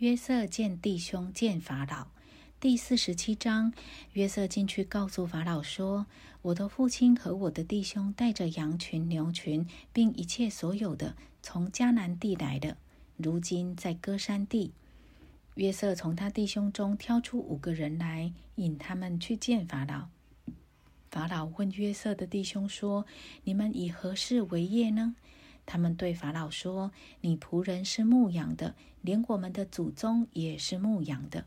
[0.00, 2.06] 约瑟见弟兄见法老。
[2.58, 3.70] 第四十七章，
[4.14, 6.06] 约瑟进去告诉法老说
[6.40, 12.78] ：“我的父亲和我的弟兄带着羊群、牛群，并一切所有的，从迦南地来的，
[13.18, 14.72] 如今在歌山地。”
[15.56, 20.08] 约瑟从他弟兄中挑出五个人来，引他们去见法老。
[21.10, 23.04] 法老问约瑟的弟兄说
[23.44, 25.14] ：“你们以何事为业呢？”
[25.72, 26.90] 他们对法老说
[27.22, 31.44] ：“你仆人是牧羊的，连我们的祖宗也是牧羊的。”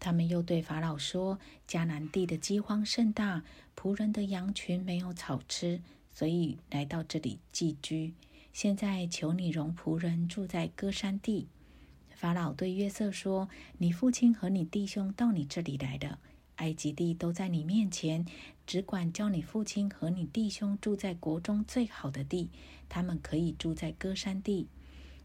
[0.00, 1.38] 他们又对法老说
[1.68, 3.44] ：“迦南地的饥荒甚大，
[3.76, 5.80] 仆人的羊群没有草吃，
[6.12, 8.14] 所以来到这里寄居。
[8.52, 11.46] 现在求你容仆人住在歌山地。”
[12.16, 16.18] 法老对约瑟说：“你父亲和你弟兄到你这里来的，
[16.56, 18.26] 埃及地都在你面前，
[18.66, 22.50] 只管叫你父亲和你弟兄住在国中最好的地，
[22.88, 24.68] 他们可以住在歌山地。”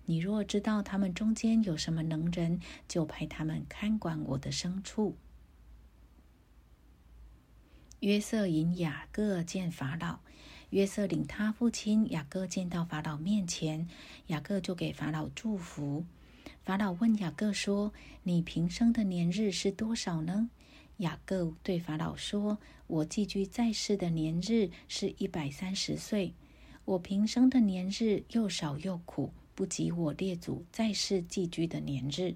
[0.05, 5.15] 你若知道他们中间有什么能人，就派他们看管我的牲畜。
[7.99, 10.19] 约瑟引雅各见法老，
[10.71, 13.87] 约瑟领他父亲雅各见到法老面前，
[14.27, 16.03] 雅各就给法老祝福。
[16.63, 20.49] 法老问雅各说：“你平生的年日是多少呢？”
[21.01, 22.57] 雅各对法老说
[22.87, 26.33] ：“我寄居在世的年日是一百三十岁。
[26.85, 32.33] 我平生的年日又少又苦。”不及我列祖在世寄居的年日。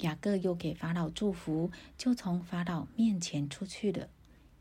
[0.00, 4.08] 雅各又给法老祝福，就从法老面前出去了。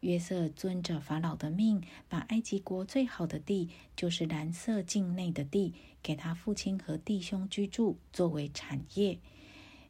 [0.02, 9.18] 约瑟遵着法老的命，把埃及国最好的地，就是蓝色境内的地，给他父亲和弟兄居住，作为产业。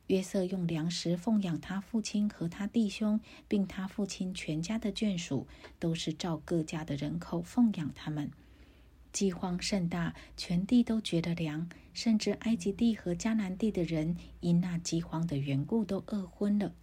[0.07, 5.47] 约瑟用粮食奉养他父亲和他弟兄，并他父亲全家的眷属，
[5.79, 8.31] 都是照各家的人口奉养他们。
[9.11, 16.73] 饥荒甚大，全地都觉得凉，甚至埃及地和迦南地的人因那饥荒的缘故都饿昏了。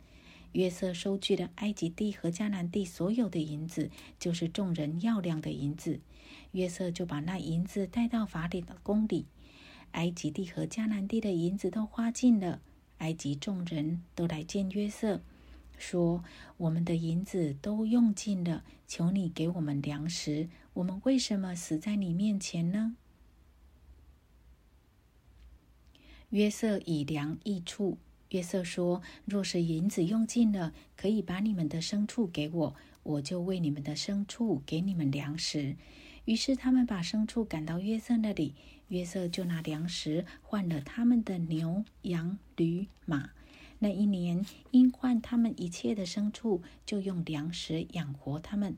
[0.53, 6.01] 约瑟收据了埃及地和迦南地所有的银子，就是众人要量的银子。
[6.53, 9.27] 约瑟就把那银子带到法里的宫里。
[9.93, 12.61] 埃及地和迦南地的银子都花尽了，
[12.99, 15.21] 埃及众人都来见约瑟。
[15.77, 16.23] 说
[16.59, 20.49] ：“我们的银子都用尽了，求你给我们粮食。
[20.75, 22.97] 我们为什么死在你面前呢？”
[26.31, 27.99] 约瑟以粮易处。
[28.31, 35.77] 约瑟说：“若是银子用尽了，可以把你们的牲畜给我，我就为你们的牲畜给你们粮食。”
[36.25, 38.55] 于是他们把牲畜赶到约瑟那里，
[38.89, 43.31] 约瑟就拿粮食换了他们的牛、羊、驴、马。
[43.81, 48.77] 那一年，因换他们一切的牲畜，就用粮食养活他们。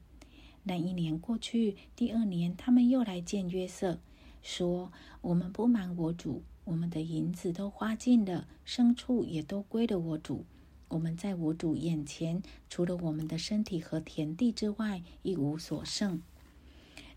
[0.64, 4.00] 那一年过去，第二年，他们又来见约瑟，
[4.42, 4.90] 说
[5.22, 10.44] ：“我们不瞒我主，我们的银子都花尽了，牲畜也都归了我主。
[10.88, 16.20] 我们在我主眼前，除了我们的身体和田地之外，一无所剩。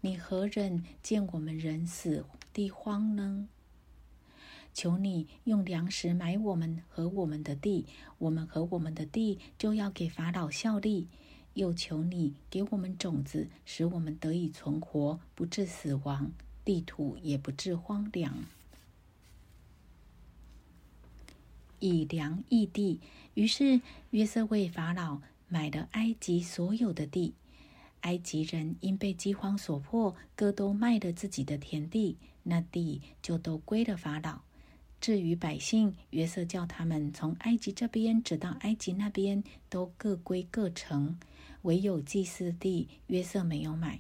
[0.02, 3.48] 你何忍见我们人死地荒呢？”
[4.74, 7.86] 求你用粮食买我们和我们的地，
[8.20, 11.08] 我们和我们的地就要给法老效力。
[11.56, 16.32] 又求你给我们种子，使我们得以存活，不致死亡，
[16.64, 18.46] 地土也不致荒凉。
[21.80, 23.02] 以粮易地，
[23.34, 27.34] 于是约瑟为法老买了埃及所有的地。
[28.02, 34.42] 埃及人因被饥荒所迫，各都卖了自己的田地，那地就都归了法老。
[35.02, 41.18] 至于百姓，约瑟叫他们从埃及这边直到埃及那边，都各归各城。
[41.64, 44.00] 唯有祭司地，约瑟没有买，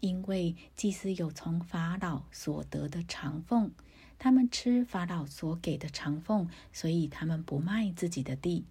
[0.00, 3.70] 因为祭司有从法老所得的长俸，
[4.18, 8.64] 他们吃法老所给的长俸，所以他们不卖自己的地。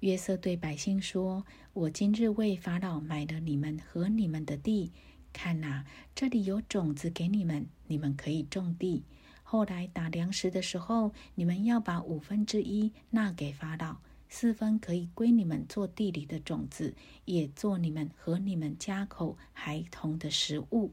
[0.00, 1.44] 约瑟对百姓说
[1.74, 4.92] ：“我今日为法老买了你们和你们的地，
[5.32, 9.02] 看哪，这里有种子给你们，你们可以种地。”
[9.42, 13.96] 后来打粮食的时候，你们要把五分之一纳给法老，
[14.28, 16.94] 四分可以归你们做地里的种子，
[17.24, 20.92] 也做你们和你们家口孩童的食物。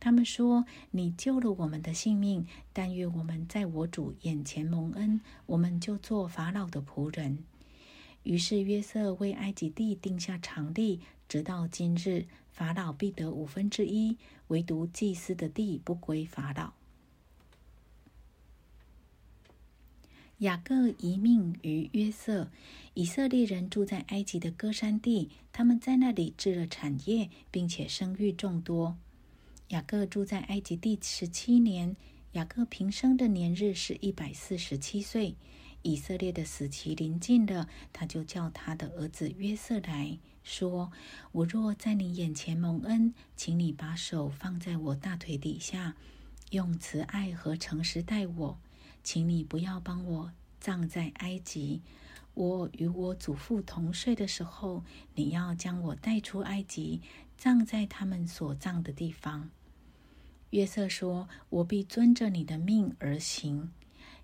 [0.00, 7.44] 他们说：“你救了我们的性命，但愿我们在我主眼前蒙恩，我们就做法老的仆人。”
[8.22, 14.16] 于是约瑟为埃及地定下常例，直到今日，法老必得五分之一，
[14.48, 16.72] 唯独祭司的地不归法老。
[20.38, 22.48] 雅各遗命于约瑟。
[22.94, 28.96] 以色列人住在埃及的歌山地，他们在那里置了产业，并且生育众多。
[29.68, 31.94] 雅各住在埃及第十七年。
[32.32, 35.34] 雅各平生的年日是一百四十七岁。
[35.82, 40.92] 以色列的死期临近了，他就叫他的儿子约瑟来说
[41.32, 45.96] ：“我若在你眼前蒙恩，请你把手放在我大腿底下，
[46.50, 48.58] 用慈爱和诚实待我。
[49.02, 51.80] 请你不要帮我葬在埃及。
[52.34, 54.84] 我与我祖父同睡的时候，
[55.14, 57.00] 你要将我带出埃及，
[57.38, 59.48] 葬在他们所葬的地方。”
[60.50, 63.70] 约瑟说：“我必遵着你的命而行。”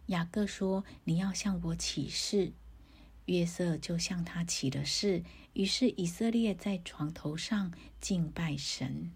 [0.07, 2.53] 雅各说：“你要向我起誓。”
[3.27, 5.25] 约瑟就向他起了誓。
[5.55, 9.13] 于是以色列在床头上敬拜神。